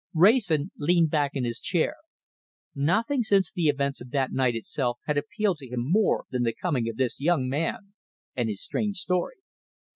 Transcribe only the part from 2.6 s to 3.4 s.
Nothing